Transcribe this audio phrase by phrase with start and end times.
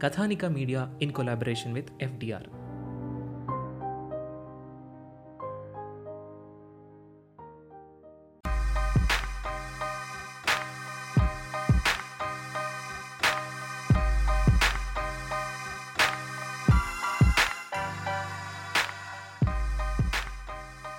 [0.00, 2.48] Kathanika media in collaboration with FDR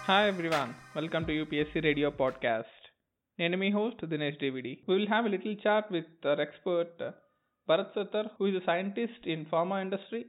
[0.07, 2.83] Hi everyone, welcome to UPSC Radio Podcast.
[3.39, 7.11] నేను మీ host Dinesh DVD We will have a little chat with our expert uh,
[7.72, 10.22] Bharat Satar, who is a scientist in pharma industry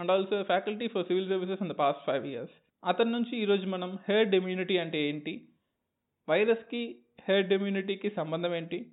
[0.00, 2.48] and also a faculty for civil services in the past five years.
[2.84, 5.48] అతని నుంచి ఈరోజు మనం heard immunity అంటే ఏంటి?
[6.28, 8.92] వైరస్కి heard ఇమ్యూనిటీకి సంబంధం ఏంటి?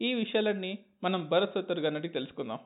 [0.00, 2.58] ఈ విషయాలన్నీ మనం భరత్ సత్తర్ గారి తెలుసుకుందాం.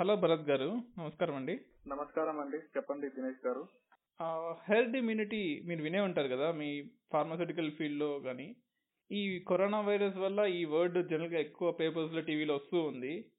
[0.00, 1.60] హలో భరత్ గారు నమస్కారం అండి.
[1.88, 2.56] నమస్కారం అండి.
[2.56, 3.68] చెప్పండి దినేష్ గారు.
[4.72, 8.56] హెల్త్ ఇమ్యూనిటీ మీరు వినే ఉంటారు కదా మీ ఫార్మాస్యూటికల్ ఫీల్డ్లో కానీ
[9.10, 13.30] ఈ కరోనా వైరస్ వల్ల ఈ వర్డ్ జనరల్గా ఎక్కువ పేపర్స్లో టీవీలో వస్తూ ఉంది.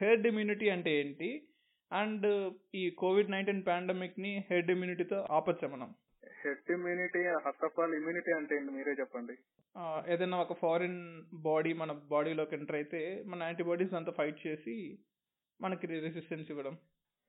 [0.00, 1.48] హెర్డ్ ఇమ్యూనిటీ అంటే ఏంటి?
[1.92, 5.94] అండ్ ఈ కోవిడ్ నైన్టీన్ పాండమిక్ని హెర్డ్ ఇమ్యూనిటీతో ఆపచ్చా మనం
[6.44, 9.32] herd immunity first of all immunity అంటే ఏంటి మీరే చెప్పండి?
[10.12, 14.98] ఏదైనా ఒక ఫారిన్ బాడీ మన బాడీలోకి ఎంటర్ అయితే మన యాంటీబాడీస్ అంతా ఫైట్ చేసి
[15.60, 16.76] మనకి రెసిస్టెన్స్ ఇవ్వడం.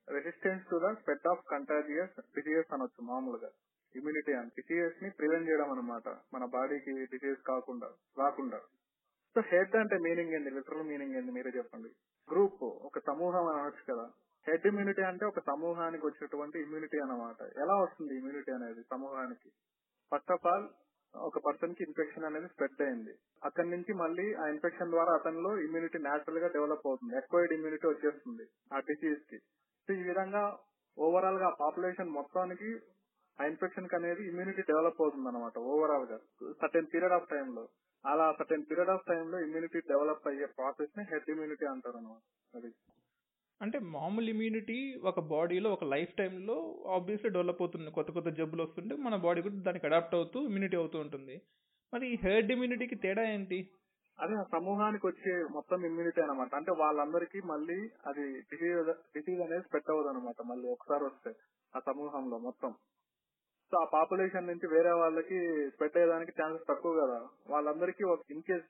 [0.08, 3.50] Resistance to the of contagious diseases అనొచ్చు మామూలుగా.
[3.96, 7.88] ఇమ్యూనిటీ అని డిసీజెస్ని ప్రివెంట్ చేయడం అనమాట మన బాడీకి డిసీజ్ కాకుండా
[8.18, 8.60] రాకుండా.
[9.34, 10.50] సో హెడ్ అంటే మీనింగ్ ఏంది?
[10.50, 11.32] లిటరల్ మీనింగ్ ఏంది?
[11.32, 11.88] మీరే చెప్పండి.
[12.30, 14.10] గ్రూప్ ఒక సమూహం అని అనొచ్చు కదా.
[14.48, 17.42] హెడ్ ఇమ్యూనిటీ అంటే ఒక సమూహానికి వచ్చేటువంటి ఇమ్యూనిటీ అన్నమాట.
[17.42, 19.50] ఎలా వస్తుంది ఇమ్యూనిటీ అనేది సమూహానికి?
[20.14, 20.68] ఫస్ట్ ఆఫ్ ఆల్
[21.16, 23.14] ఒక పర్సన్కి ఇన్ఫెక్షన్ అనేది స్ప్రెడ్ అయింది.
[23.44, 27.16] అక్కడి నుంచి మళ్ళీ ఆ ఇన్ఫెక్షన్ ద్వారా అతనిలో ఇమ్యూనిటీ నేచురల్గా డెవలప్ అవుతుంది.
[27.16, 29.38] ఎక్వైర్డ్ ఇమ్యూనిటీ వచ్చేస్తుంది ఆ డిసీజ్కి.
[29.86, 30.58] సో ఈ విధంగా
[30.98, 32.78] ఓవరాల్గా పాపులేషన్ మొత్తానికి
[33.38, 36.18] ఆ ఇన్ఫెక్షన్కి అనేది ఇమ్యూనిటీ డెవలప్ అవుతుంది అనమాట ఓవరాల్గా.
[36.60, 37.64] సర్టెన్ పీరియడ్ ఆఫ్ టైం లో.
[38.04, 42.22] అలా సర్టెన్ పీరియడ్ ఆఫ్ టైం లో ఇమ్యూనిటీ డెవలప్ అయ్యే ప్రాసెస్ని హెడ్ ఇమ్యూనిటీ అంటారు అనమాట
[42.54, 42.70] అది.
[43.60, 44.78] అంటే మామూలు ఇమ్యూనిటీ
[45.10, 46.56] ఒక బాడీలో ఒక లైఫ్ టైంలో
[46.96, 47.90] ఆబ్వియస్లీ డెవలప్ అవుతుంది.
[47.90, 51.36] కొత్త కొత్త జబ్బులు వస్తుంటే మన బాడీ కూడా దానికి అడాప్ట్ అవుతూ ఇమ్యూనిటీ అవుతూ ఉంటుంది.
[51.92, 53.58] మరి ఈ హెర్డ్ ఇమ్యూనిటీకి తేడా ఏంటి?
[54.18, 59.90] అదే ఆ సమూహానికి వచ్చే మొత్తం ఇమ్యూనిటీ అనమాట అంటే వాళ్ళందరికీ మళ్ళీ అది డిసీజ్ డిసీజ్ అనేది స్ప్రెడ్
[59.90, 61.30] అవ్వదు అనమాట మళ్ళీ ఒకసారి వస్తే
[61.74, 62.72] ఆ సమూహంలో మొత్తం.
[63.74, 65.38] సో ఆ పాపులేషన్ నుంచి వేరే వాళ్ళకి
[65.70, 67.16] స్ప్రెడ్ అయ్యేదానికి ఛాన్సెస్ తక్కువ కదా.
[67.50, 68.66] వాళ్ళందరికీ ఒక ఇన్ కేస్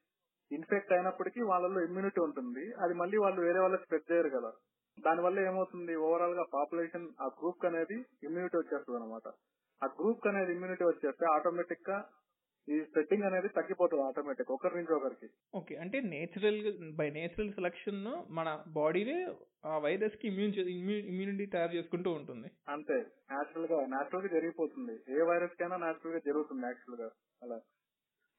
[0.51, 2.65] ఇన్ఫెక్ట్ అయినప్పటికీ వాళ్ళలో ఇమ్యూనిటీ ఉంటుంది.
[2.83, 4.51] అది మళ్ళీ వాళ్ళు వేరే వాళ్ళకి స్ప్రెడ్ చేయరు కదా.
[4.99, 5.95] దానివల్ల ఏమవుతుంది?
[5.97, 7.99] ఓవరాల్గా పాపులేషన్ ఆ గ్రూప్ అనేది
[8.29, 9.29] ఇమ్యూనిటీ వచ్చేస్తుంది అనమాట
[9.83, 11.99] ఆ గ్రూప్ అనేది ఇమ్యూనిటీ వచ్చేస్తే ఆటోమేటిక్గా
[12.69, 15.29] ఈ స్ప్రెడ్డింగ్ అనేది తగ్గిపోతుంది ఆటోమేటిక్ ఒకరి నుంచి ఒకరికి.
[15.55, 19.35] ఓకే అంటే నేచురల్ బై నేచురల్ సెలక్షన్ మన బాడీనే
[19.67, 20.55] ఆ వైరస్కి ఇమ్యూన్
[20.99, 22.49] ఇమ్యూనిటీ తయారు చేసుకుంటూ ఉంటుంది.
[22.69, 22.95] అంతే.
[22.95, 24.93] నేచురల్గా నేచురల్గా జరిగిపోతుంది.
[24.93, 27.11] ఏ వైరస్ కైనా నేచురల్గా జరుగుతుంది యాక్చువల్గా.
[27.43, 27.61] అలా.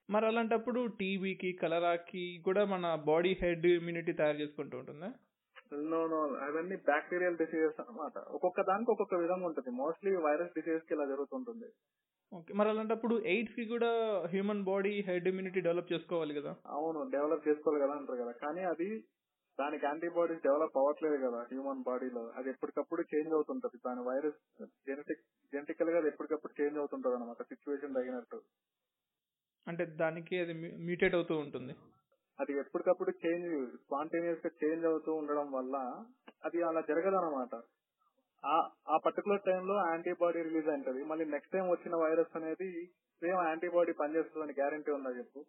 [0.10, 5.14] మరి అలాంటప్పుడు టీబీకి కలరాకి కూడా మన బాడీ హెడ్ ఇమ్యూనిటీ తయారు చేసుకుంటూ ఉంటుందా?
[5.74, 8.18] నో నో అవన్నీ బ్యాక్టీరియల్ డిసీజెస్ అన్నమాట.
[8.18, 9.70] ఒక్కొక్క దానికి ఒక్కొక్క విధంగా ఉంటుంది.
[9.70, 11.66] మోస్ట్లీ వైరస్ డిసీజెస్కి ఇలా జరుగుతుంటుంది.
[12.36, 12.54] ఓకే.
[12.54, 13.90] మరి అలాంటప్పుడు ఎయిడ్స్కి కూడా
[14.28, 16.56] human body herd immunity develop చేసుకోవాలి కదా?
[16.66, 18.32] అవును డెవలప్ చేసుకోవాలి కదా అంటారు కదా.
[18.32, 18.90] కానీ అది
[19.60, 22.32] దానికి యాంటీబాడీస్ డెవలప్ అవ్వట్లేదు కదా హ్యూమన్ బాడీలో.
[22.36, 23.78] అది ఎప్పటికప్పుడు చేంజ్ అవుతుంటది.
[23.78, 25.22] దాని వైరస్ జెనెటిక్
[25.54, 28.42] జెనెటికల్గా అది ఎప్పటికప్పుడు చేంజ్ అవుతుంటది అనమాట సిచ్యువేషన్ తగినట్టు.
[29.68, 30.54] అంటే దానికి అది
[30.86, 31.74] మ్యూటేట్ అవుతూ ఉంటుంది.
[32.40, 35.76] అది ఎప్పటికప్పుడు చేంజ్ స్పాంటేనియస్గా చేంజ్ అవుతూ ఉండడం వల్ల
[36.46, 37.56] అది అలా జరగదన్నమాట.
[37.56, 37.85] ఆ
[38.94, 42.70] ఆ పర్టికులర్ టైంలో యాంటీబాడీ రిలీజ్ అయింటది మళ్ళీ నెక్స్ట్ టైం వచ్చిన వైరస్ అనేది
[43.22, 45.40] సేమ్ యాంటీబాడీ పనిచేస్తుందని గ్యారంటీ ఉందా చెప్పు?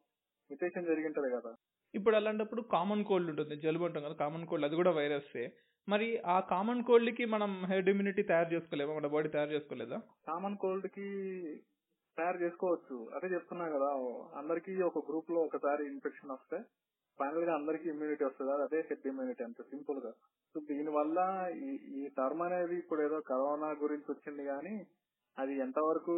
[0.50, 1.52] మ్యుటేషన్ జరిగింటది కదా.
[1.94, 3.56] ఇప్పుడు అలాంటప్పుడు కామన్ కోల్డ్ ఉంటుంది.
[3.56, 5.44] జలుబు ఉంటుంది కదా కామన్ కోల్డ్ అది కూడా వైరస్సే
[5.88, 8.94] మరి ఆ కామన్ కోల్డ్కి మనం హెడ్ ఇమ్యూనిటీ తయారు చేసుకోలేమా?
[8.94, 9.98] మన బాడీ తయారు చేసుకోలేదా?
[10.26, 11.06] కామన్ కోల్డ్కి
[12.18, 12.96] తయారు చేసుకోవచ్చు.
[13.16, 13.90] అదే చెప్తున్నా కదా
[14.38, 16.58] అందరికి ఒక గ్రూప్లో ఒకసారి ఇన్ఫెక్షన్ వస్తే
[17.18, 18.50] ఫైనల్గా అందరికి ఇమ్యూనిటీ వస్తుంది?
[18.66, 20.12] అదే హెడ్ ఇమ్యూనిటీ అంత సింపుల్గా
[20.54, 21.18] సో దీని వల్ల
[21.66, 24.74] ఈ ఈ టర్మ్ అనేది ఇప్పుడు ఏదో కరోనా గురించి వచ్చింది కానీ
[25.38, 26.12] అది ఎంతవరకు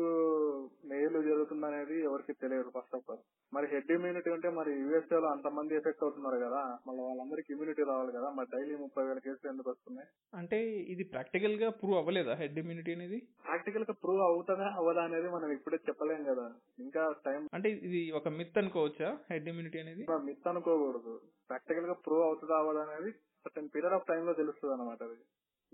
[0.91, 3.23] మేలు జరుగుతుంది అనేది ఎవరికి తెలియదు ఫస్ట్ ఆఫ్ ఆల్
[3.53, 8.13] మరి హెడ్ ఇమ్యూనిటీ అంటే మరి యుఎస్ఏ లో అంతమంది ఎఫెక్ట్ అవుతున్నారు కదా మళ్ళీ వాళ్ళందరికీ ఇమ్యూనిటీ రావాలి
[8.17, 10.09] కదా మరి డైలీ ముప్పై వేల కేసులు ఎందుకు వస్తున్నాయి?
[10.41, 10.59] అంటే
[10.93, 13.19] ఇది ప్రాక్టికల్గా ప్రూవ్ అవ్వలేదా హెడ్ ఇమ్యూనిటీ అనేది?
[13.49, 16.47] ప్రాక్టికల్గా ప్రూవ్ అవుతుందా అవ్వదా అనేది మనం ఇప్పుడే చెప్పలేం కదా.
[16.85, 20.05] ఇంకా టైం అంటే ఇది ఒక మిత్ అనుకోవచ్చా హెడ్ ఇమ్యూనిటీ అనేది?
[20.29, 21.15] మిత్ అనుకోకూడదు.
[21.51, 23.13] ప్రాక్టికల్గా ప్రూవ్ అవుతుందా అవ్వదా అనేది
[23.45, 25.19] సర్టన్ పీరియడ్ ఆఫ్ టైం లో తెలుస్తుంది అనమాట అది.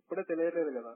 [0.00, 0.94] ఇప్పుడే తెలియలేదు కదా.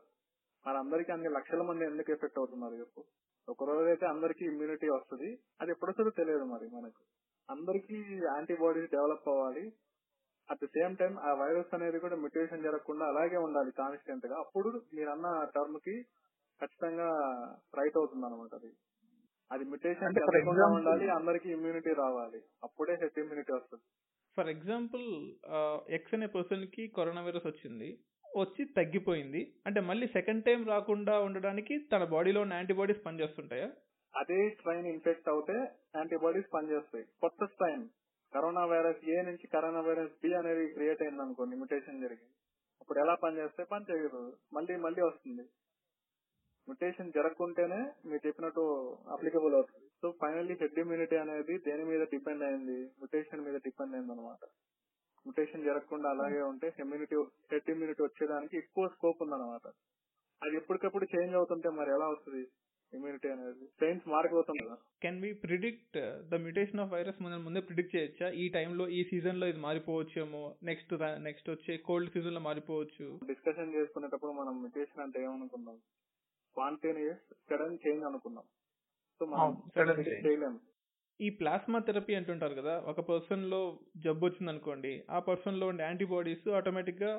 [0.66, 3.00] మరి అందరికి అన్ని లక్షల మంది ఎందుకు ఎఫెక్ట్ అవుతున్నారు చెప్పు.
[3.48, 5.28] ఒక రోజు అయితే అందరికి ఇమ్యూనిటీ వస్తుంది.
[5.60, 7.02] అది ఎప్పుడు వస్తుందో తెలియదు మరి మనకు.
[7.48, 7.98] అందరికి
[8.30, 9.64] యాంటీబాడీస్ డెవలప్ అవ్వాలి.
[10.48, 14.36] అట్ ది సేమ్ టైం ఆ వైరస్ అనేది కూడా మ్యూటేషన్ జరగకుండా అలాగే ఉండాలి కాన్స్టెంట్గా.
[14.44, 15.96] అప్పుడు మీరన్న టర్మ్కి
[16.60, 17.08] ఖచ్చితంగా
[17.78, 18.70] రైట్ అవుతుంది అనమాట అది
[19.50, 22.40] అది మ్యూటేషన్ జరగకుండా ఉండాలి అందరికి ఇమ్యూనిటీ రావాలి.
[22.66, 23.84] అప్పుడే హెడ్ ఇమ్యూనిటీ వస్తుంది.
[24.36, 25.06] ఫర్ ఎగ్జాంపుల్
[25.98, 27.88] ఎక్స్ అనే పర్సన్కి కరోనా వైరస్ వచ్చింది.
[28.40, 29.52] వచ్చి తగ్గిపోయింది.
[29.66, 33.68] అంటే మళ్ళీ సెకండ్ టైం రాకుండా ఉండడానికి తన బాడీలో ఉన్న యాంటీబాడీస్ పనిచేస్తుంటాయా?
[34.16, 35.56] అదే స్ట్రైన్ ఇన్ఫెక్ట్ అవుతే
[35.96, 37.04] యాంటీబాడీస్ పనిచేస్తాయి.
[37.20, 37.88] కొత్త స్ట్రైన్
[38.34, 42.34] కరోనా వైరస్ ఏ నుంచి కరోనా వైరస్ బి అనేది క్రియేట్ అయింది అనుకోండి మ్యుటేషన్ జరిగింది.
[42.80, 44.36] అప్పుడు ఎలా పనిచేస్తే పని చేయదు.
[44.52, 45.42] మళ్ళీ మళ్ళీ వస్తుంది.
[46.68, 48.64] మ్యుటేషన్ జరగకుంటేనే మీరు చెప్పినట్టు
[49.12, 49.86] అప్లికబుల్ అవుతుంది.
[50.02, 52.78] సో ఫైనల్లీ హెడ్ ఇమ్యూనిటీ అనేది దేని మీద డిపెండ్ అయింది?
[53.00, 54.42] మ్యుటేషన్ మీద డిపెండ్ అయింది అనమాట
[55.28, 57.16] మ్యుటేషన్ జరగకుండా అలాగే ఉంటే ఇమ్యూనిటీ
[57.52, 59.66] హెడ్ ఇమ్యూనిటీ వచ్చేదానికి ఎక్కువ స్కోప్ ఉందన్నమాట.
[60.44, 62.42] అది ఎప్పటికప్పుడు చేంజ్ అవుతుంటే మరి ఎలా వస్తుంది
[62.94, 63.64] ఇమ్యూనిటీ అనేది?
[63.84, 64.76] చేంజ్ మారిపోతుంది కదా.
[65.02, 65.98] Can we predict
[66.28, 68.28] the mutation of virus మనం ముందే ప్రిడిక్ట్ చేయొచ్చా?
[68.42, 70.94] ఈ టైంలో ఈ సీజన్లో ఇది మారిపోవచ్చేమో నెక్స్ట్
[71.26, 73.06] నెక్స్ట్ వచ్చే కోల్డ్ సీజన్లో మారిపోవచ్చు.
[73.26, 75.76] డిస్కషన్ చేసుకునేటప్పుడు మనం మ్యుటేషన్ అంటే ఏమనుకున్నాం?
[76.52, 78.44] స్పాంటేనియస్ సడన్ చేంజ్ అనుకున్నాం.
[79.18, 80.26] సో మనం change.
[80.26, 80.58] చేయలేము
[81.20, 83.60] ఈ ప్లాస్మా థెరపీ అంటుంటారు కదా ఒక పర్సన్లో
[84.04, 87.12] జబ్బు వచ్చింది అనుకోండి ఆ పర్సన్లో ఉండే యాంటీబాడీస్ ఆటోమేటిక్గా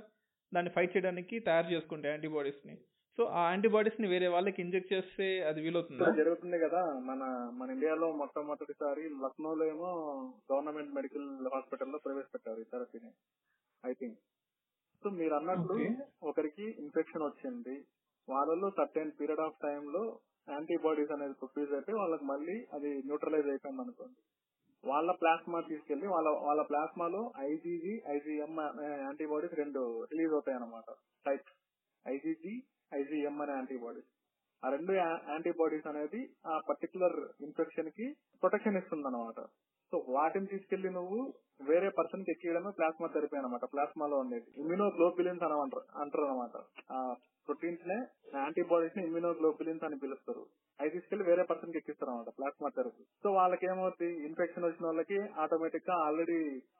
[0.51, 2.75] దాన్ని ఫైట్ చేయడానికి తయారు చేసుకుంటాయి యాంటీబాడీస్ని
[3.17, 6.07] సో ఆ యాంటీబాడీస్ని వేరే వాళ్ళకి ఇంజెక్ట్ చేస్తే అది వీలవుతుందా?
[6.19, 7.21] జరుగుతుంది కదా మన
[7.53, 9.89] మన ఇండియాలో మొట్టమొదటిసారి లక్నోలో ఏమో
[10.49, 13.11] గవర్నమెంట్ మెడికల్ హాస్పిటల్లో ప్రవేశపెట్టారు ఈ థెరపీని
[13.83, 14.19] ఐ థింక్.
[15.03, 15.89] సో మీరు అన్నట్లు Okay.
[16.21, 17.75] ఒకరికి ఇన్ఫెక్షన్ వచ్చింది
[18.31, 20.03] వాళ్ళలో సర్టెన్ పీరియడ్ ఆఫ్ టైమ్లో
[20.47, 24.19] యాంటీబాడీస్ అనేది ప్రొడ్యూస్ అయితే వాళ్ళకి మళ్ళీ అది న్యూట్రలైజ్ అయిపోయింది అనుకోండి.
[24.83, 28.53] వాళ్ళ ప్లాస్మా తీసుకెళ్ళి వాళ్ళ వాళ్ళ ప్లాస్మాలో ఐజీజీ ఐజీఎం
[29.05, 29.81] యాంటీబాడీస్ రెండు
[30.11, 30.89] రిలీజ్ అవుతాయి అనమాట
[31.25, 31.49] టైప్
[32.05, 32.53] ఐజీజీ
[32.99, 34.09] ఐజీఎం అనే యాంటీబాడీస్
[34.63, 34.93] ఆ రెండు
[35.33, 36.21] యాంటీబాడీస్ అనేది
[36.51, 37.17] ఆ పర్టికులర్
[37.47, 38.07] ఇన్ఫెక్షన్కి
[38.43, 39.39] ప్రొటెక్షన్ ఇస్తుంది అనమాట
[39.93, 41.19] సో వాటిని తీసుకెళ్ళి నువ్వు
[41.69, 44.47] వేరే పర్సన్కి ఎక్కియడమే ప్లాస్మా థెరపీ అనమాట ప్లాస్మాలో ఉండేది.
[44.61, 46.55] ఇమ్యూనోగ్లోబులిన్స్ అని అంటారు అంటారు అనమాట
[47.49, 47.97] ప్రోటీన్స్ నే
[48.37, 50.41] యాంటీబాడీస్ని ఇమ్యూనోగ్లోబులిన్స్ అని పిలుస్తారు.
[50.79, 55.95] అవి తీసుకెళ్ళి వేరే పర్సన్కి ఎక్కిస్తారు అనమాట ప్లాస్మా థెరపీ సో వాళ్ళకి ఏమవుతుంది ఇన్ఫెక్షన్ వచ్చిన వాళ్ళకి ఆటోమేటిక్గా
[56.05, 56.37] ఆల్రెడీ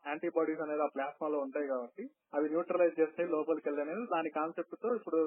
[0.10, 2.04] యాంటీబాడీస్ అనేది ఆ ప్లాస్మాలో ఉంటాయి కాబట్టి
[2.38, 5.22] అవి న్యూట్రలైజ్ చేస్తాయి లోపలికి వెళ్ళి అనేది దాని కాన్సెప్ట్తో ఇప్పుడు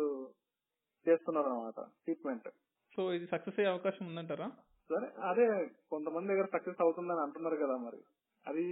[1.07, 2.49] చేస్తున్నారు అనమాట ట్రీట్మెంట్
[2.97, 4.49] సో ఇది సక్సెస్ అయ్యే అవకాశం ఉందంటారా?
[4.91, 5.47] సరే అదే
[5.93, 8.01] కొంతమంది దగ్గర సక్సెస్ అవుతుందని అంటున్నారు కదా మరి.
[8.45, 8.65] అది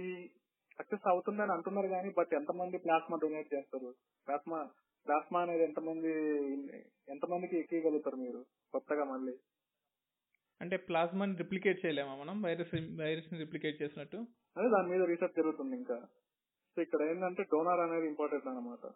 [0.79, 3.89] సక్సెస్ అవుతుందని అంటున్నారు కానీ బట్ ఎంతమంది ప్లాస్మా డొనేట్ చేస్తారు?
[4.27, 4.59] ప్లాస్మా
[5.07, 6.11] ప్లాస్మా అనేది ఎంతమంది
[7.09, 9.33] ఎంతమందికి ఎక్కియగలుగుతారు మీరు కొత్తగా మళ్ళీ?
[10.61, 12.41] అంటే ప్లాస్మాని రిప్లికేట్ చేయలేమా మనం?
[12.41, 14.17] వైరస్ వైరస్ని రిప్లికేట్ చేసినట్టు?
[14.57, 16.07] అదే దాని మీద రీసెర్చ్ జరుగుతుంది ఇంకా.
[16.75, 18.91] సో ఇక్కడ ఏంటంటే డోనార్ అనేది ఇంపార్టెంట్ అనమాట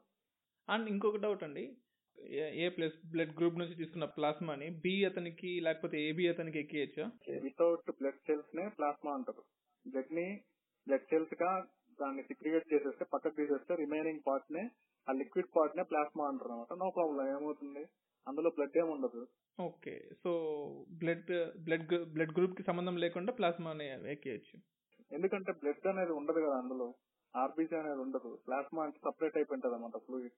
[0.70, 1.78] అండ్ ఇంకొక డౌట్ అండి.
[2.20, 7.12] A- A plus blood group నుంచి తీసుకున్న ప్లాస్మాని బి అతనికి లేకపోతే ఏబి అతనికి ఎక్కియచ్చా?
[7.42, 9.44] వితౌట్ బ్లడ్ సెల్స్ నే ప్లాస్మా అంటారు.
[9.90, 10.42] బ్లడ్ని
[10.88, 11.68] బ్లడ్ సెల్స్గా
[12.02, 14.70] దాన్ని సిక్రియేట్ చేసేస్తే పక్కకు తీసేస్తే రిమైనింగ్ పార్ట్ నే
[15.10, 17.84] ఆ లిక్విడ్ పార్ట్ నే ప్లాస్మా అంటారు అనమాట నో ప్రాబ్లం ఏమవుతుంది?
[18.28, 19.22] అందులో బ్లడ్ ఏమి ఉండదు.
[19.60, 19.94] ఓకే.
[20.24, 20.32] సో
[20.92, 21.32] బ్లడ్
[21.64, 24.58] బ్లడ్ బ్లడ్ గ్రూప్కి సంబంధం లేకుండా ప్లాస్మాని ఎక్కియచ్చు
[25.12, 26.88] ఎందుకంటే బ్లడ్ అనేది ఉండదు కదా అందులో.
[27.36, 28.32] ఆర్బీసీ అనేది ఉండదు.
[28.48, 30.38] ప్లాస్మా అంటే సపరేట్ అయిపోయింటది అనమాట ఫ్లూయిడ్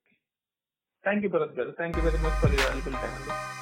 [1.04, 3.57] థ్యాంక్ యూ భరత్ గారు thank you very much for your time